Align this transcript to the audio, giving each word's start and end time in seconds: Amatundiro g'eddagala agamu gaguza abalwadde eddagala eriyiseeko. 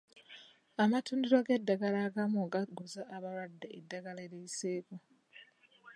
Amatundiro 0.83 1.37
g'eddagala 1.45 1.99
agamu 2.07 2.41
gaguza 2.53 3.01
abalwadde 3.15 3.67
eddagala 3.79 4.19
eriyiseeko. 4.27 4.95